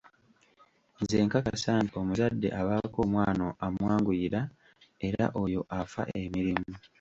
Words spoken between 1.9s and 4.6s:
omuzadde abaako omwana amwanguyira